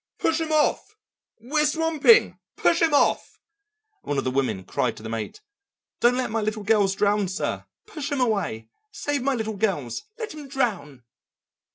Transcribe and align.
"Push 0.17 0.41
him 0.41 0.51
off! 0.51 0.95
We're 1.39 1.63
swamping! 1.63 2.39
Push 2.55 2.81
him 2.81 2.91
off!" 2.91 3.39
And 4.01 4.09
one 4.09 4.17
of 4.17 4.23
the 4.23 4.31
women 4.31 4.63
cried 4.63 4.97
to 4.97 5.03
the 5.03 5.09
mate, 5.09 5.41
"Don't 5.99 6.17
let 6.17 6.31
my 6.31 6.41
little 6.41 6.63
girls 6.63 6.95
drown, 6.95 7.27
sir! 7.27 7.65
Push 7.85 8.11
him 8.11 8.19
away! 8.19 8.67
Save 8.91 9.21
my 9.21 9.35
little 9.35 9.55
girls! 9.57 10.05
Let 10.17 10.33
him 10.33 10.47
drown!" 10.47 11.03